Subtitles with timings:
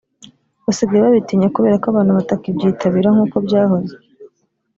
[0.65, 3.95] basigaye babitinya kubera ko abantu batakibyitabira nkuko byahoze